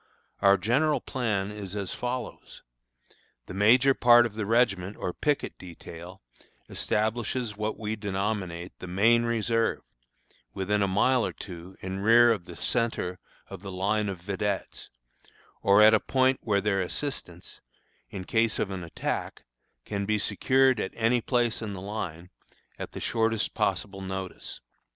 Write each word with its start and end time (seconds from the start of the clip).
Our 0.41 0.57
general 0.57 0.99
plan 0.99 1.51
is 1.51 1.75
as 1.75 1.93
follows: 1.93 2.63
The 3.45 3.53
major 3.53 3.93
part 3.93 4.25
of 4.25 4.33
the 4.33 4.47
regiment 4.47 4.97
or 4.97 5.13
picket 5.13 5.59
detail 5.59 6.23
establishes 6.67 7.55
what 7.55 7.77
we 7.77 7.95
denominate 7.95 8.71
the 8.79 8.87
"main 8.87 9.25
reserve" 9.25 9.83
within 10.55 10.81
a 10.81 10.87
mile 10.87 11.23
or 11.23 11.31
two 11.33 11.77
in 11.81 11.99
rear 11.99 12.31
of 12.31 12.45
the 12.45 12.55
centre 12.55 13.19
of 13.47 13.61
the 13.61 13.71
line 13.71 14.09
of 14.09 14.17
vedettes, 14.19 14.89
or 15.61 15.83
at 15.83 15.93
a 15.93 15.99
point 15.99 16.39
where 16.41 16.61
their 16.61 16.81
assistance, 16.81 17.61
in 18.09 18.23
case 18.23 18.57
of 18.57 18.71
an 18.71 18.83
attack, 18.83 19.43
can 19.85 20.07
be 20.07 20.17
secured 20.17 20.79
at 20.79 20.93
any 20.95 21.21
place 21.21 21.61
in 21.61 21.73
the 21.73 21.79
line, 21.79 22.31
at 22.79 22.93
the 22.93 22.99
shortest 22.99 23.53
possible 23.53 24.01
notice. 24.01 24.61